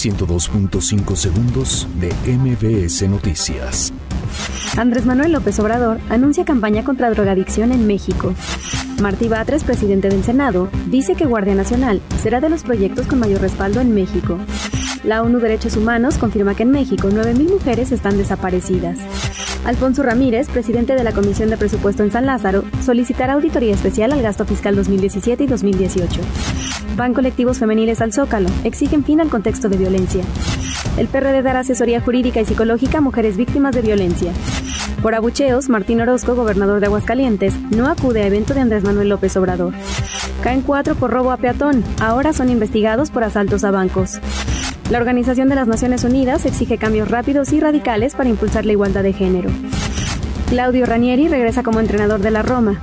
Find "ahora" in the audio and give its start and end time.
42.00-42.32